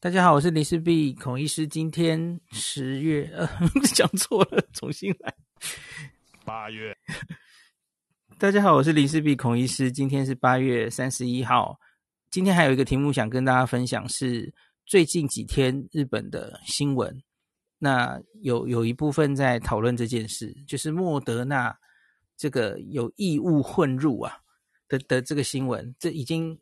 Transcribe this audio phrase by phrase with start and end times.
[0.00, 1.66] 大家好，我是林世璧孔医师。
[1.66, 3.48] 今天十月，呃，
[3.96, 5.34] 讲错了，重新来。
[6.44, 6.96] 八月。
[8.38, 9.90] 大家好，我是林世璧孔医师。
[9.90, 11.80] 今天是八月三十一号。
[12.30, 14.54] 今天还有一个题目想跟大家分享，是
[14.86, 17.20] 最近几天日本的新闻。
[17.80, 21.76] 那有有一部分在讨论这件事，就是莫德纳
[22.36, 24.38] 这个有异物混入啊
[24.86, 26.56] 的的这个新闻，这已经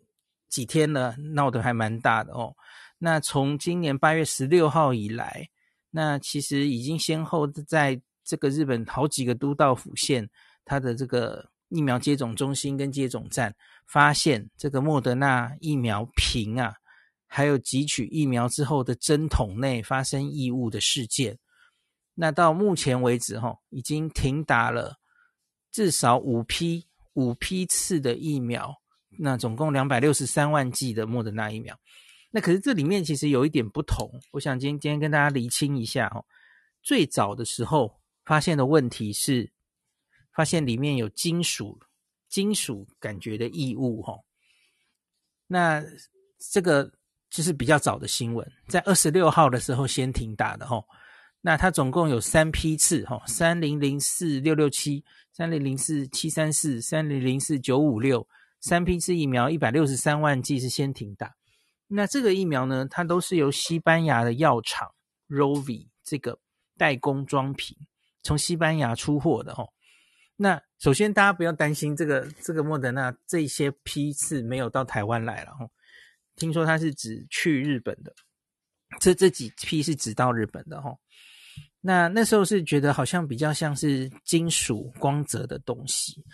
[0.49, 2.57] 几天了，闹得还蛮大的哦。
[2.99, 5.49] 那从今年八月十六号以来，
[5.91, 10.29] 那其实已经先后在这个日本好几个都道府县，
[10.65, 13.55] 它的这个疫苗接种中心跟接种站，
[13.87, 16.75] 发现这个莫德纳疫苗瓶啊，
[17.27, 21.39] 还有汲取疫苗之后的针筒内发生异物的事件。
[22.15, 24.97] 那到目前为止，哈，已经停打了
[25.71, 28.75] 至少五批五批次的疫苗，
[29.19, 31.79] 那总共两百六十三万剂的莫德纳疫苗。
[32.31, 36.25] 那可是这里面其实有一点不同，我想今天今天跟大家厘清一下哦。
[36.83, 39.51] 最早的时候发现的问题是，
[40.33, 41.79] 发现里面有金属
[42.29, 44.19] 金属感觉的异物哈。
[45.47, 45.83] 那
[46.53, 46.93] 这个
[47.31, 50.85] 就是比较早的新闻，在二十六号的时候先停打的哈。
[51.41, 58.27] 那它总共有三批次哈，三零零四六六七、三零零四七三四、三零零四九五六，
[58.61, 61.33] 三批次疫苗一百六十三万剂是先停打。
[61.89, 64.93] 那这个疫苗呢，它都是由西班牙的药厂
[65.29, 66.37] Rovi 这个
[66.77, 67.77] 代工装瓶，
[68.25, 69.69] 从西班牙出货的哦。
[70.35, 75.71] 那首先大家不要担心这个这个莫德纳这些批次没有到台湾来了哦。
[76.35, 78.13] 听说它是指去日本的，
[79.01, 80.99] 这这几批是指到日本的哦。
[81.81, 86.25] 那那时候是觉得好像比较像是金属光泽的东西，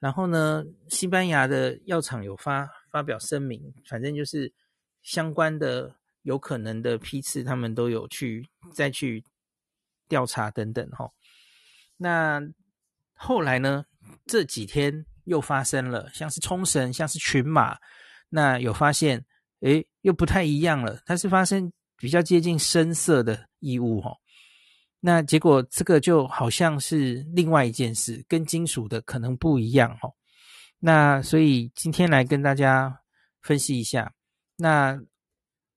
[0.00, 4.50] 然后呢，西班牙的药厂有发发表声明，反正就是。
[5.02, 9.24] 相关的有可能的批次，他们都有去再去
[10.08, 11.10] 调查等等哈。
[11.96, 12.40] 那
[13.14, 13.84] 后来呢？
[14.26, 17.78] 这几天又发生了，像是冲绳，像是群马，
[18.28, 19.24] 那有发现，
[19.60, 21.00] 诶，又不太一样了。
[21.06, 24.12] 它是发生比较接近深色的异物哈。
[24.98, 30.10] 那结果这个就好像是另外一件事，跟金属的可能不一样哈。
[30.80, 33.00] 那所以今天来跟大家
[33.40, 34.12] 分析一下。
[34.62, 34.96] 那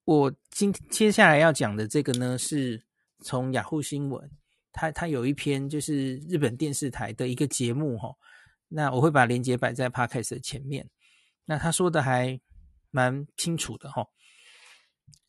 [0.03, 2.85] 我今接下来要讲的这个呢，是
[3.23, 4.29] 从雅虎新闻，
[4.71, 8.13] 它它有一篇就是日本电视台的一个节目哈。
[8.67, 10.87] 那我会把链接摆在 Podcast 的前面。
[11.45, 12.39] 那他说的还
[12.91, 14.05] 蛮清楚的哈。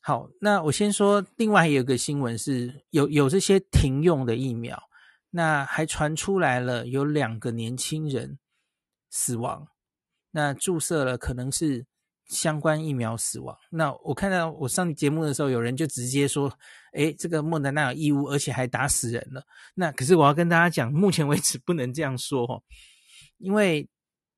[0.02, 4.78] 好，那我先说，另外还有一个新闻是有有这些停用的疫苗，
[5.30, 8.38] 那还传出来了有两个年轻人
[9.08, 9.66] 死亡，
[10.32, 11.86] 那注射了可能是。
[12.28, 16.52] 相关疫苗死亡，那我看到我上节目的时候，有人就直接说
[16.92, 22.62] ：“诶，这个莫德纳有异物，而且还打死人了。”那可是我要跟大家讲，目前为止不能这样说哦，
[23.38, 23.88] 因为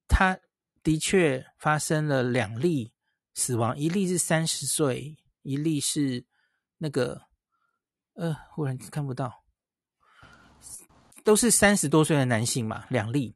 [0.07, 0.39] 他
[0.83, 2.93] 的确发生了两例
[3.35, 6.27] 死亡，一例是三十岁，一例是
[6.77, 7.23] 那个
[8.17, 9.45] 呃，忽然看不到，
[11.25, 13.35] 都是三十多岁的男性嘛，两例，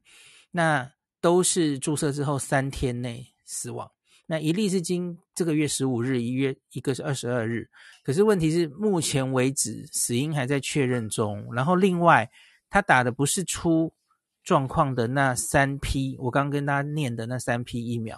[0.51, 3.91] 那都是注射之后三天内死亡。
[4.25, 7.69] 那一例是经这个月十五日，一月一个是二十二日，
[8.03, 11.53] 可是问题是目前为止死因还在确认中。
[11.53, 12.31] 然后另外
[12.69, 13.93] 他打的不是出
[14.41, 18.17] 状况的那三批，我刚刚跟大家念的那三批疫苗，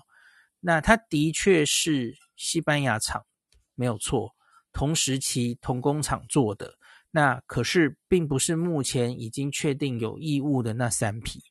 [0.60, 3.26] 那他的确是西班牙厂
[3.74, 4.32] 没有错，
[4.72, 6.72] 同时期同工厂做的，
[7.10, 11.42] 那可是并不是目前已经确定有异物的那三批，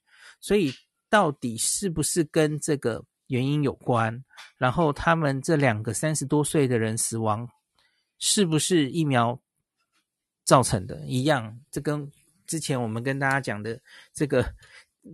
[0.40, 0.72] 所以
[1.10, 3.04] 到底是不是跟这个？
[3.28, 4.22] 原因有关，
[4.58, 7.48] 然后他们这两个三十多岁的人死亡，
[8.18, 9.40] 是不是疫苗
[10.44, 11.00] 造成的？
[11.06, 12.10] 一样，这跟
[12.46, 13.80] 之前我们跟大家讲的
[14.12, 14.54] 这个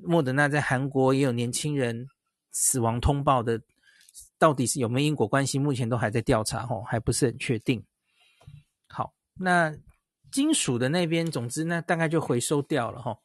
[0.02, 2.08] 莫德纳在韩国也有年轻人
[2.50, 3.60] 死亡通报的，
[4.38, 5.56] 到底是有没有因果关系？
[5.56, 7.80] 目前都还在调查，吼，还不是很确定。
[8.88, 9.72] 好，那
[10.32, 13.20] 金属的那边，总之那大概就回收掉了，吼。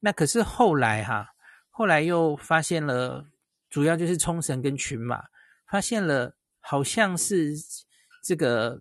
[0.00, 1.34] 那可是后来哈，
[1.70, 3.26] 后来又发现了。
[3.74, 5.20] 主要就是冲绳跟群马
[5.68, 7.56] 发现了，好像是
[8.22, 8.80] 这个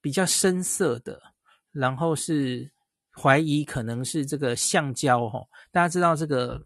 [0.00, 1.22] 比较深色的，
[1.70, 2.68] 然后是
[3.12, 5.46] 怀疑可能是这个橡胶哈。
[5.70, 6.60] 大家知道这个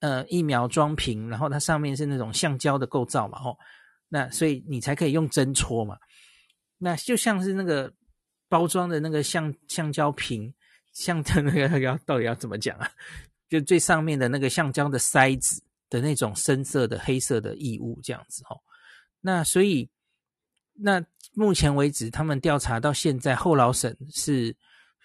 [0.00, 3.58] 呃疫苗装瓶，然后它上面是那种橡胶的构造嘛吼，
[4.08, 5.98] 那所以你才可以用针戳嘛。
[6.78, 7.92] 那就像是那个
[8.48, 10.54] 包装的那个橡橡胶瓶，
[10.94, 12.90] 像的那个要到底要怎么讲啊？
[13.50, 15.62] 就最上面的那个橡胶的塞子。
[15.88, 18.60] 的那种深色的黑色的异物这样子哦，
[19.20, 19.88] 那所以
[20.74, 24.56] 那目前为止，他们调查到现在，后劳审是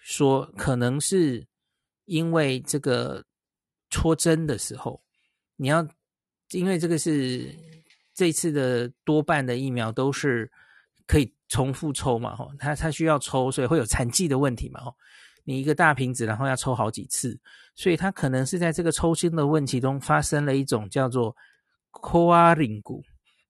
[0.02, 1.46] 说，可能是
[2.04, 3.24] 因为这个
[3.90, 5.02] 戳针的时候，
[5.56, 5.86] 你要
[6.50, 7.54] 因为这个是
[8.14, 10.50] 这次的多半的疫苗都是
[11.06, 14.94] 可以重复抽嘛，哈，它它需要抽，所以会有残剂的问题嘛，哈，
[15.44, 17.38] 你一个大瓶子，然后要抽好几次，
[17.74, 21.36] 所以它可能是在这个抽针的问题中发生了一种叫做
[21.92, 22.82] coring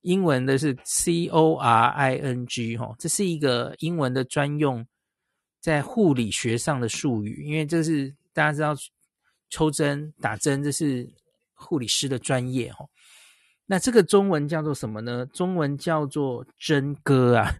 [0.03, 4.85] 英文的是 C O R I N G 哈，这是一个英文的专用
[5.61, 8.75] 在护理学上的术语，因为这是大家知道
[9.49, 11.09] 抽针打针，这是
[11.55, 12.85] 护理师的专业哈。
[13.67, 15.25] 那这个中文叫做什么呢？
[15.27, 17.55] 中文叫做针割啊，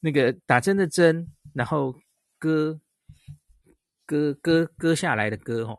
[0.00, 1.94] 那个打针的针，然后
[2.38, 2.80] 割
[4.12, 5.78] 割割割下来的割哦。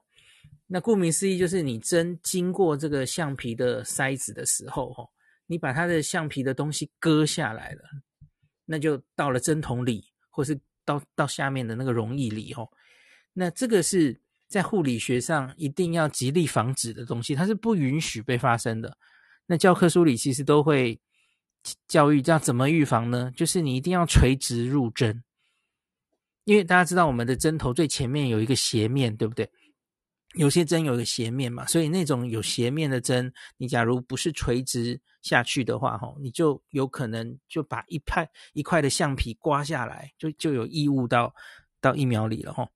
[0.68, 5.10] 那顾名思义，就是你针经过这个橡皮的塞子的时候哦。
[5.46, 7.82] 你把它的橡皮的东西割下来了，
[8.66, 12.68] 那就到了针筒里，或是到到下面的那个溶液里哦。
[13.34, 18.98] 那这个是在护理学上一定要极力防止的东西，它是不允许被发生的。
[19.46, 21.00] 那教科书里其实都会
[21.90, 23.30] 教育要怎么预防呢？
[23.36, 25.24] 就是你一定要垂直入针，
[26.46, 29.50] 因为大家知道我们的针头最前面有一个斜面，对不对？
[30.36, 41.34] 有些针有一个斜面嘛，所以那种有斜面的针，你假如不是垂直下去的话，吼，你就有可能就把一块一块的橡皮刮下来，就就有异物到
[41.80, 42.68] 到疫苗里了，吼。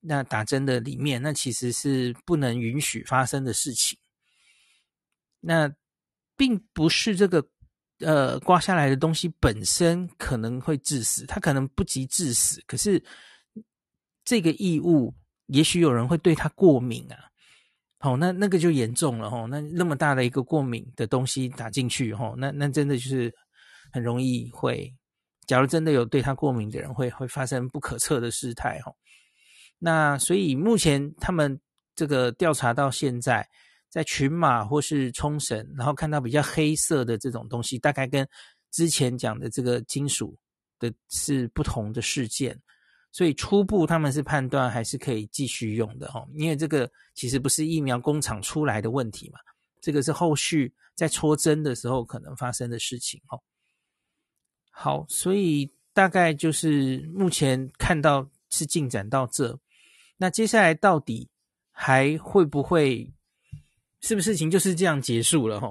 [0.00, 3.98] 那打针的里面，那其实是不能允许发生的事情。
[5.40, 5.72] 那
[6.36, 7.48] 并不是这个
[8.00, 13.02] 呃刮下来的东西本身可能会致死，它可能不及致死，可是
[14.24, 15.14] 这个异物。
[15.50, 17.16] 也许有人会对它过敏啊，
[18.00, 23.34] 好，那那个就严重了吼，那那么大的一个过敏的东西打进去吼，那那真的就是
[23.90, 24.94] 很容易会，
[25.46, 28.94] 假如真的有对它过敏的人，会会发生不可测的事态哦。
[29.78, 31.58] 那所以目前他们
[31.96, 33.48] 这个调查到现在，
[33.88, 38.26] 在群马或是冲绳，然后看到比较黑色的这种东西，大概跟
[38.70, 40.36] 之前讲的这个金属
[40.78, 42.60] 的是不同的事件。
[43.10, 49.38] 所以初步他们是判断还是可以继续用的哈，因为这个其实不是疫苗工厂出来的问题嘛，
[49.80, 53.38] 这个是后续在戳针的时候可能发生的事情哈。
[54.70, 59.58] 好，所以大概就是目前看到是进展到这，
[60.18, 61.28] 那接下来到底
[61.72, 63.10] 还会不会，
[64.00, 65.68] 是不是事情就是这样结束了哈？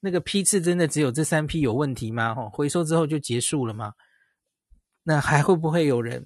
[0.00, 2.34] 那个批次真的只有这三批有问题吗？
[2.34, 3.92] 哈，回收之后就结束了吗？
[5.02, 6.24] 那还会不会有人？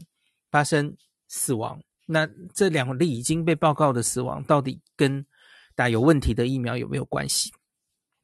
[0.49, 0.97] 发生
[1.29, 5.27] 死亡，那这两例已经被报告的死亡，到底跟
[5.75, 7.53] 打有问题的疫苗有没有关系？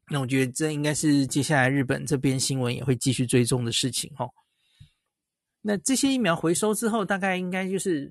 [0.09, 4.31] 那我觉得这应该是接下来日本这边新闻也会继续追踪的事情哦。
[5.61, 8.11] 那这些疫苗回收之后，大概应该就是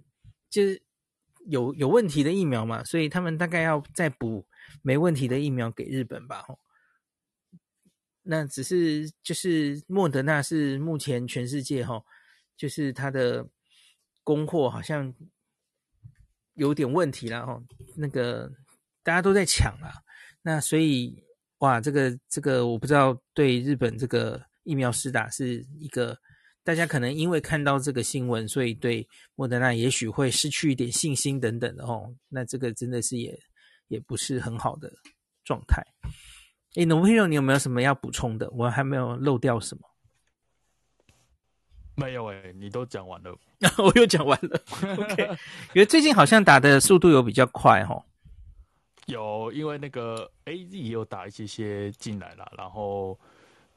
[0.50, 0.80] 就是
[1.48, 4.46] 有有问题的疫苗嘛，所以他们大概要再补
[4.82, 6.46] 没问题的疫苗给日本吧？
[6.48, 6.58] 哦，
[8.24, 12.04] 那只是就是莫德纳是目前全世界哈，
[12.56, 13.48] 就是它的。
[14.24, 15.12] 供货好像
[16.54, 17.60] 有点问题了哈，
[17.98, 18.48] 那个
[19.02, 19.92] 大家都在抢啦，
[20.44, 21.24] 那所以
[21.58, 26.16] 哇，这个这个我不知道对日本这个疫苗施打是一个
[26.64, 33.36] 大家可能因为看到这个新闻，所以对莫德纳也许会失去一点信心等等的哦，那这个真的是也
[33.92, 34.90] 也不是很好的
[35.44, 35.86] 状态。
[36.76, 38.50] 诶，农夫兄，你有没有什么要补充的？
[38.52, 39.84] 我还没有漏掉什么。
[41.96, 43.38] 没有诶、欸，你都讲完了，
[43.78, 44.62] 我又讲完了。
[44.98, 45.28] OK，
[45.74, 48.02] 因为最近好像打的速度有比较快哦。
[49.08, 53.20] 有，因为那个 AZ 也有打一些些进来了，然后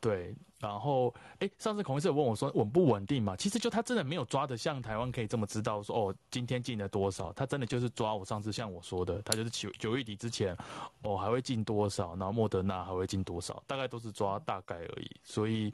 [0.04, 3.34] 对，然后哎，上次孔医师有问我说稳不稳定嘛？
[3.36, 7.32] 其实就他真的没有抓的像台湾可以这么知道说哦，今天进了多少？
[7.32, 10.54] 他真的就是抓我上次像我说的，他就是九九月底之前
[11.02, 15.72] 哦还会进多少，然后莫德纳还会进多少，大概都是抓大概而已，所以。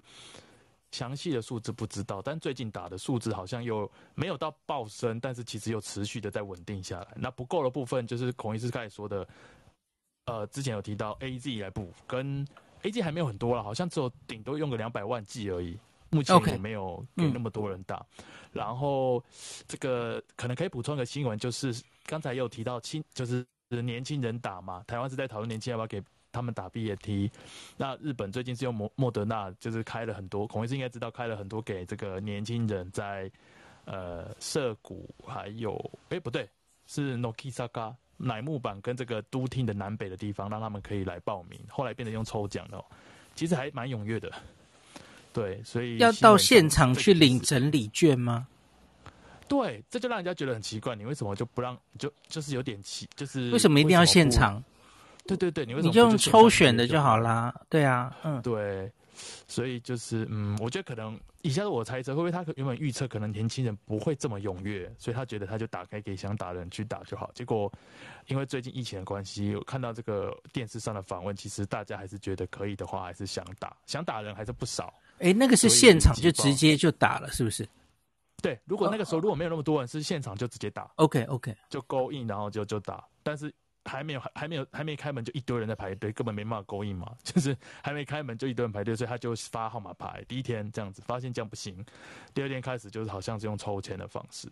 [0.92, 7.06] 详细的数字不知道，但最近打的数字好像又没有到爆升，但是其实又持续的在稳定下来。
[7.14, 9.28] 那不够的部分就是孔医师开始说的，
[10.24, 12.44] 呃，之前有提到 AZ 来补，跟
[12.82, 15.78] AZ 还没有很多了，好像只有顶多用个两百万剂而已，
[16.10, 17.96] 目前也没有给那么多人打。
[17.96, 18.22] Okay.
[18.22, 19.22] 嗯、然后
[19.66, 21.74] 这个可能可以补充一个新闻，就是
[22.06, 26.06] 刚才也有提到青，就是年轻人打嘛，台湾是在讨论年轻人要不要给。
[26.32, 27.28] 他们打 BNT，
[27.76, 33.28] 那日本最近是用莫莫德纳，就是开了很多，孔医师应该知道开了很多给这个年轻人在
[33.84, 36.48] 呃涩谷还有哎、欸、不对，
[36.86, 41.58] 是 Nokisaka 乃木坂跟这个都厅的南北的地方，让他们可以来报名。
[41.68, 42.84] 后来变得用抽奖的，
[43.34, 44.30] 其实还蛮踊跃的。
[45.32, 48.46] 对，所以要到现场去领整理券吗？
[49.48, 51.76] 对，这就让人家觉得很奇怪，你为什么就不让？
[51.98, 54.62] 就就是有点奇，就是为什么一定要现场？
[55.26, 57.54] 对对对，你为什么你就用抽选的就好啦？
[57.68, 58.90] 对啊，嗯，对。
[59.46, 67.30] 所以就是，嗯，我觉得可能以下是我猜测，会不会他原本预测可能年轻人不会这么踊跃，所以他觉得他就打开给想打的人去打就好。
[67.34, 67.72] 结果
[68.26, 74.92] 因为最近疫情的关系，有看到这个电视上的访问，其实大家还是觉得可以的话，还是想打，想打的人还是不少。
[75.18, 77.66] 哎，那个是现场就直接就打了，是不是？
[78.42, 80.90] 对，如果那个时候如果没有那么多人，是现场就直接打。
[80.96, 83.52] OK OK，就勾印然后就就打，但是。
[83.90, 87.12] 还没有，还没有，还没开门就一堆人在排队，根本没办法勾引嘛。
[87.24, 90.24] 就是还没开门就一堆人排队，所以他就发号码牌。
[90.28, 91.84] 第一天这样子，发现这样不行，
[92.32, 94.48] 第二天开始就是好像是用抽签的方式。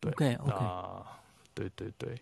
[0.00, 1.06] 对，OK OK，啊，
[1.54, 2.20] 对对对，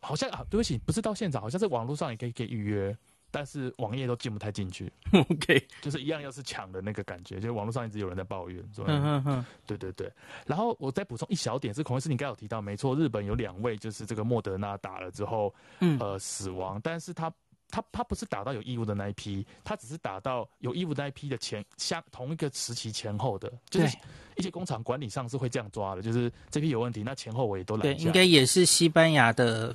[0.00, 2.96] 好像啊，对不起，不是到现场，好像是网络上也可以可以预约。
[3.34, 10.08] 但是网页都进不太进去，OK，就是一样，又是抢的那个感觉，就是网络上一直有人在抱怨，说，嗯嗯嗯，对对对。
[10.46, 17.28] 然后我再补充一小点，是孔医师，你刚有提到，没错，日本有两位就是这个莫德纳打了之后，嗯，呃，死亡，但是他
[17.68, 23.98] 他他不是打到有义务的那一批，他只是打到有义务的那一批的前相同一个时期前后的，就是
[24.36, 27.82] 一些工厂管理上是会这样抓的，就是这批有问题，那前后我也都来。
[27.82, 29.74] 对，应该也是西班牙的，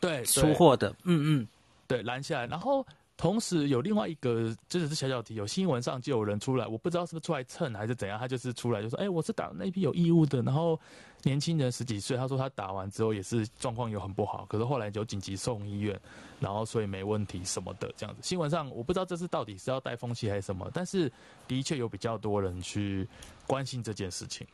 [0.00, 1.48] 对，出货的，嗯嗯。
[1.88, 10.78] 对，拦下来，然后同时有另外一个，这只是小小题，有新闻上就有人出来，我不知道是不是出来蹭还是怎样，他就是出来就说，哎，我是打那批有义务的，然后
[11.24, 15.98] 年轻人十几岁，他说他打完之后也是状况有很不好，可是后来就紧急送医院，
[16.38, 18.20] 然后所以没问题什么的这样子。
[18.22, 21.10] 新闻上我不知道这是到底是要带风气还是什么，但是
[21.48, 23.08] 的确有比较多人去
[23.48, 24.46] 关心这件事情。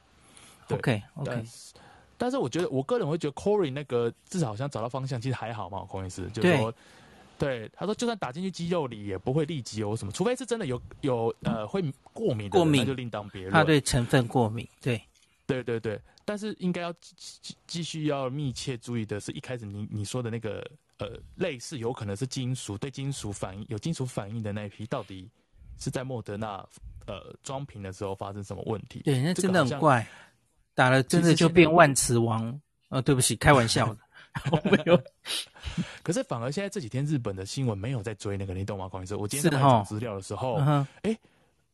[0.66, 1.74] 对 OK OK，但是，
[2.16, 6.72] 但是我觉得我个人会觉得 Corey 那个至少好像找到方向，其实还好嘛，孔医师就是说。
[7.38, 13.52] 对，他说就算打进去肌肉里也不会立即有什么，除非是真的有有呃会过敏的，过敏就另当别论。
[13.52, 15.00] 他对成分过敏，对，
[15.46, 16.00] 对对对。
[16.24, 20.66] 但是应该要继继续要密切注意的是，一开始你你说的那个
[20.98, 25.28] 呃类似有可能是金属对金属反应有金属反应的那一批，到底
[25.78, 26.66] 是在莫德纳
[27.06, 29.00] 呃装瓶的时候发生什么问题？
[29.04, 30.06] 对，那真的很怪，
[30.74, 32.58] 打了真的就变万磁王。
[32.88, 33.98] 呃，对不起，开玩笑的。
[34.50, 35.00] 我没有，
[36.04, 38.86] 可是反而现在这几天日本的新闻没有在追那个，你懂吗？
[38.86, 41.18] 孔医师，我今天在找资料的时候，哎、欸，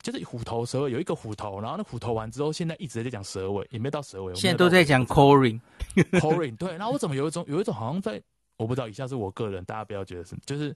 [0.01, 6.71] 就是虎头蛇尾有一个虎头，然后那虎头完之后，现在一直在讲蛇尾，也没到蛇尾，现在都在讲 coring，coring 对。
[6.77, 8.23] 然后我怎么有一种有一种好像在，
[8.57, 10.73] 我不知道，以下是我个人，大家不要觉得是，就是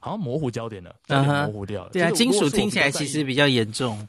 [0.00, 1.90] 好像模糊焦点了，模糊掉了。
[1.90, 4.06] 对啊，金属听起来其实比较严重。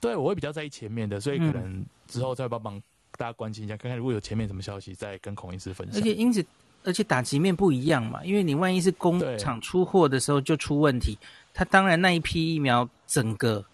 [0.00, 2.80] 对，我会比较在意前面的，所以可能之后再帮忙
[3.18, 6.00] 大家关心一下，看看如果有前面什么消息，再跟孔医师分享。
[6.00, 6.42] 而且因此。
[6.82, 11.18] 而且打击面不一样嘛，因为你万一是工厂出货的时候就出问题，
[11.52, 13.64] 他当然那一批疫苗整个，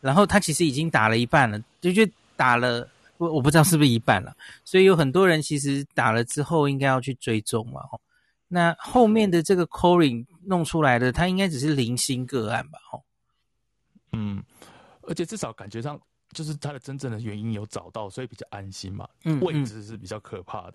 [0.00, 4.34] 然后他其实已经打了一半了，就就打了，我我不知道是不是一半了，
[4.64, 8.00] 所以有很多人其实打了之后应该要去追踪嘛，哦，
[8.48, 13.02] 那后面的这个 coring 弄出来的，它应该只是零星个案吧，哦，
[14.12, 14.42] 嗯，
[15.02, 16.00] 而且至少感觉上
[16.32, 20.74] 就是它的真正的原因有找到，所以比较安心嘛，嗯，位置是比较可怕的。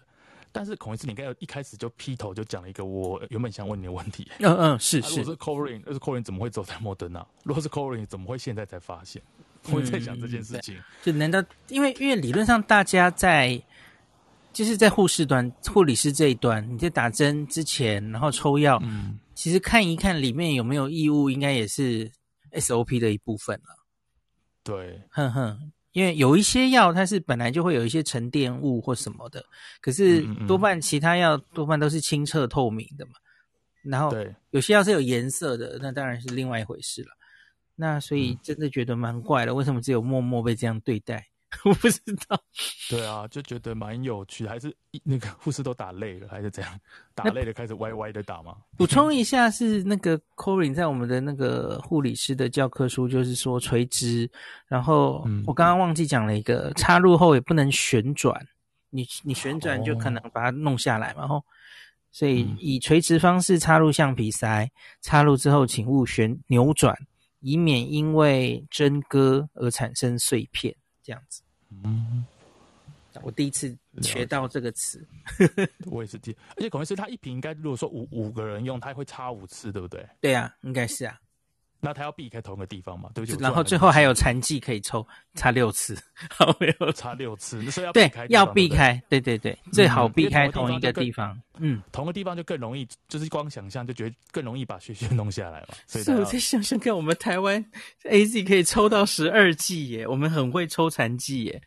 [0.52, 4.30] 但是孔医师，你刚才一开始就劈头就讲了一个我原本想问你的问题。
[4.40, 5.22] 嗯嗯，是是。
[5.22, 7.26] 如果是 Corin，那是 Corin 怎么会走在莫德纳？
[7.44, 9.22] 如果是 Corin，怎么会现在才发现？
[9.70, 10.78] 我在想这件事情。
[11.04, 13.62] 就难道因为因为理论上大家在
[14.52, 22.12] 就是在护士端、护理师这一端，你在打针之前，然后抽药，嗯，其实看一看里面有没有异物，应该也是
[22.54, 23.76] SOP 的一部分了。
[24.64, 25.72] 对，哼哼。
[25.94, 29.44] 因为有一些药它是本来就会有一些沉淀物或什么的，
[29.82, 33.14] 可是多半其他药多半都是清澈透明的嘛。
[33.84, 34.16] 然后
[34.52, 37.10] 有些药是有颜色的，那当然是另外一回事了。
[37.76, 41.31] 那所以真的觉得蛮怪的，为什么只有默默被这样对待？
[41.66, 42.42] 我不知道，
[42.90, 46.80] 对啊，就觉得蛮有趣，还是那个护士都打累了，还是怎样？
[47.14, 48.56] 打累了开始歪歪的打吗？
[48.78, 54.30] 补充一下，是那个 Corin 在我们的那个护理师的教科书，就是说垂直。
[54.68, 58.48] 然后我刚刚忘记讲了一个，插入后也不能旋转，
[58.90, 61.20] 你你旋转就可能把它弄下来嘛。
[61.20, 61.44] 然后，
[62.12, 66.98] 所以以垂直方式插入橡皮塞，插入之后请勿旋扭转，
[67.42, 70.74] 以免因为针割而产生碎片。
[71.04, 71.42] 这样子，
[71.84, 72.26] 嗯，
[73.24, 75.06] 我第一次学到这个词，
[75.86, 80.08] 我也是第，而且可能是他一瓶应该如果说五五个人用，他会插五次，对不对？
[80.20, 81.20] 对啊，应该是啊，
[81.84, 83.10] 那他要避开同一个地方嘛？
[83.16, 83.42] 对不对。
[83.42, 85.98] 然后最后还有残疾可以抽，差六次，
[86.30, 86.92] 好没有？
[86.92, 91.36] 差六次，那是要 对，要避开，对对对，最好避开同一个地方。
[91.58, 95.70] 嗯，同个地方就更容易，就是光想象就觉得更容易把血血弄下来嘛。
[95.88, 97.66] 所以我在想想看，我们台湾
[98.04, 101.62] AZ 可以抽到十二剂耶，我们很会抽残疾耶。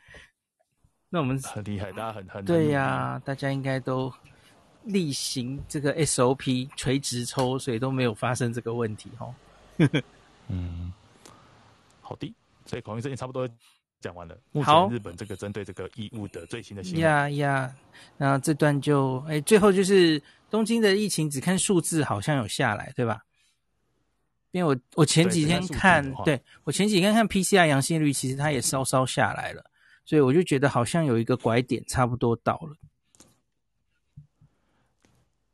[1.11, 4.12] 那我们很厉害，大家很很对呀，大家应该都
[4.85, 9.35] 例行这个 SOP 垂直抽，所以都没有发生这个问题哦。
[10.49, 10.93] 嗯，
[12.00, 12.33] 好的，
[12.66, 13.49] 所以孔医生也差不多
[14.00, 14.38] 讲完了。
[14.52, 17.75] 目前日本这个针对这个义务的最新的新闻，呀呀，
[18.16, 23.25] 那这段就哎，最后就是东京的疫情，只看数字好像有下来，对吧？
[24.50, 29.64] 因为我我前几天看，对，对我前几天看 PCR 阳性率，其实它也稍稍下来了，
[30.04, 32.76] 所以我就觉得好像有一个拐点，差不多到了。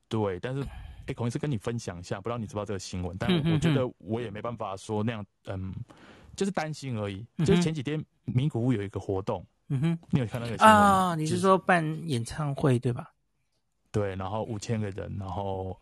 [0.08, 0.66] 对，但是。
[1.06, 5.74] 欸、孔医师跟你分享一下，不知道你知不知道这个新闻，但我觉得我也没办法说那样，嗯，
[6.36, 7.26] 就是担心而已。
[7.38, 11.14] 就是前几天名古屋有一个活动，嗯哼，你有看到那个新闻啊？
[11.14, 13.12] 你是说办演唱会对吧？
[13.90, 15.76] 对，然后五千个人，然后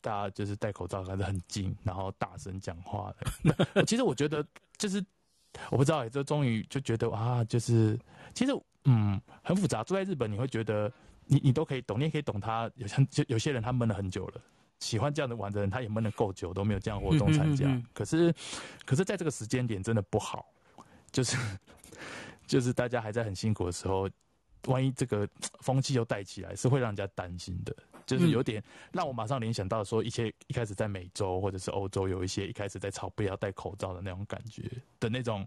[0.00, 3.12] 大家就是戴口罩，还是很近，然后大声讲话
[3.44, 3.84] 的。
[3.84, 4.46] 其实我觉得
[4.78, 5.04] 就是
[5.70, 7.98] 我不知道、欸，这终于就觉得啊，就是
[8.34, 8.52] 其实
[8.84, 9.84] 嗯很复杂。
[9.84, 10.90] 住在日本，你会觉得。
[11.26, 12.70] 你你都可以懂，你也可以懂他。
[12.76, 14.40] 有像就有些人他闷了很久了，
[14.80, 17.66] 喜欢这样的玩的人，他也闷了够久，都没有这样活动参加。
[17.66, 18.34] 嗯嗯嗯可是，
[18.84, 20.46] 可是在这个时间点真的不好，
[21.10, 21.36] 就是
[22.46, 24.08] 就是大家还在很辛苦的时候，
[24.66, 25.28] 万一这个
[25.60, 27.74] 风气又带起来，是会让人家担心的。
[28.06, 34.62] 就是有点让我马上联想到说，一些一开始在美洲或者是欧洲有一些一开始在吵不要戴口罩的那种感觉
[35.00, 35.44] 的那种。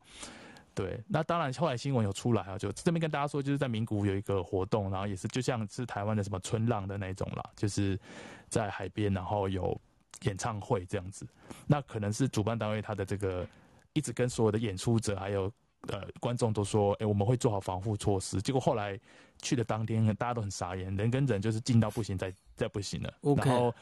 [0.80, 8.00] 对，那当然，后来新闻有出来啊，就这边跟大家说，就是在名古屋有一个活动，然后也是就像是台湾的什么春浪的那种啦，就是
[8.48, 9.78] 在海边，然后有
[10.22, 11.28] 演唱会这样子。
[11.68, 13.46] 那可能是主办单位他的这个
[13.92, 15.52] 一直跟所有的演出者还有
[15.90, 18.42] 呃观众都说，哎，我们会做好防护措施。
[18.42, 18.98] 结果后来
[19.42, 23.14] 去的当天，大家都很傻眼，人跟人就是近到不行，再再不行了。
[23.36, 23.76] 然后，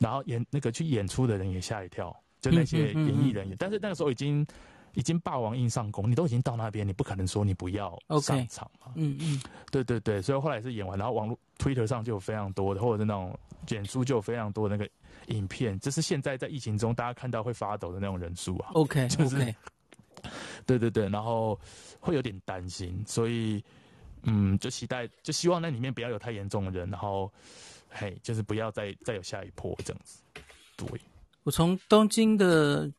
[0.00, 4.44] 然后演那个去演出的人也吓一跳，就那些演艺人员，嗯嗯嗯嗯，但是那个时候已经。
[4.96, 8.92] 已经霸王硬上弓，你都已经到那边，你不可能说你不要上场嘛。
[8.94, 9.38] 嗯嗯，
[9.70, 14.90] 对对对，所以后来是演完，然后网络 Twitter 上就有非常多的，或者是那种演出就有非常多的那个
[15.26, 18.70] 影片，这是现在在疫情中大家看到会发抖的那种人数啊。
[18.72, 19.54] OK， 就是，
[20.64, 21.60] 对对对，然后
[22.00, 23.62] 会有点担心，所以
[24.22, 27.30] 嗯，就期待，就希望那里面不要有太严重的人，然后
[27.90, 30.22] 嘿，就是不要再再有下一波这样子。
[30.74, 30.88] 对，
[31.42, 32.90] 我从东京的。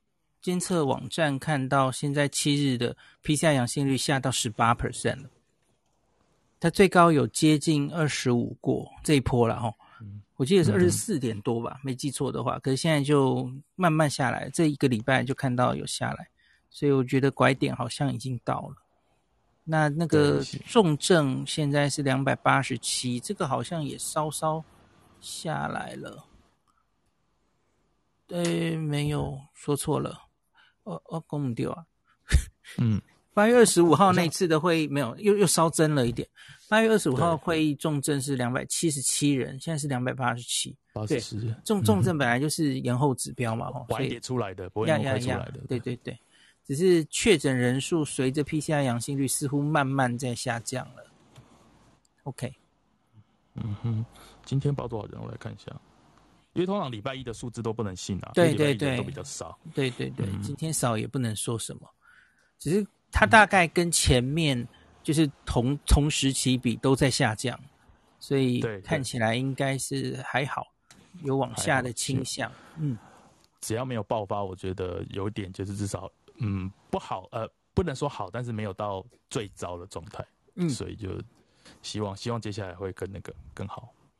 [0.41, 5.29] 监测网站看到，现在七日的 PCR 阳性率下到十八 percent 了，
[6.59, 9.73] 它最高有接近二十五过这一波了哈，
[10.35, 12.57] 我记得是二十四点多吧，没记错的话。
[12.59, 16.29] 可是现在就慢慢下来，这一个礼拜就看到有下来，
[16.69, 18.75] 所以我觉得拐点好像已经到了。
[19.63, 24.63] 那那个重症现在是两百八十七，这个好像也稍稍
[25.19, 26.23] 下来了。
[28.25, 30.26] 对，没有说错了。
[30.87, 31.83] 哦哦，公唔掉啊！
[32.77, 33.01] 嗯，
[33.33, 36.27] 八月二十五号那次的会议没有，又又稍增了一点。
[36.69, 40.75] 八月二十五号会议重症是两百七十七人，现在是两百八十七。
[41.07, 41.19] 对，
[41.63, 45.59] 重重症本来就是延后指标嘛，哈、嗯，晚点出来的，不会那么快出来的。
[45.67, 46.17] 对对对，
[46.65, 51.05] 只是确诊人数随着 PCR 阳性率似乎慢慢在下降了。
[52.23, 52.53] OK，
[53.55, 54.05] 嗯哼，
[54.43, 55.21] 今天报多少人？
[55.21, 55.71] 我来看一下。
[56.57, 59.57] 因为通常礼拜一的数字都不能信啊，对对对，都比较少。
[59.75, 61.87] 对对对，今天少也不能说什么，
[62.57, 64.67] 只是它大概跟前面
[65.03, 67.57] 就是同同时期比都在下降，
[68.19, 70.65] 所以看起来应该是还好，
[71.21, 72.51] 有往下的倾向。
[72.77, 72.97] 嗯，
[73.61, 80.25] 只要没有爆发，我觉得有点就是至少嗯不好，呃不能说好，但是没有到最糟的状态。
[80.55, 81.21] 嗯，所以就
[81.83, 83.93] 希望希望接下来会更那个更好。